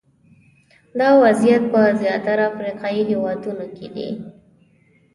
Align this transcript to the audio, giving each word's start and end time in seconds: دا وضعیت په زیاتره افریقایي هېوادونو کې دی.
دا 0.99 1.09
وضعیت 1.23 1.63
په 1.73 1.81
زیاتره 2.01 2.43
افریقایي 2.51 3.01
هېوادونو 3.11 3.65
کې 3.75 3.87
دی. 3.95 4.09